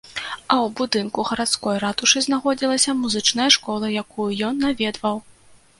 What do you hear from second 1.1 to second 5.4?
гарадской ратушы знаходзілася музычная школа, якую ён наведваў.